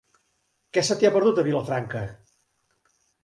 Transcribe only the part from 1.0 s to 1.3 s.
t'hi ha